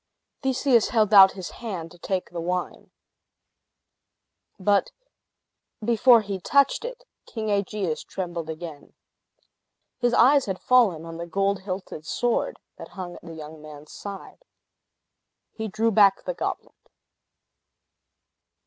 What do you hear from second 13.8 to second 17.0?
side. He drew back the goblet.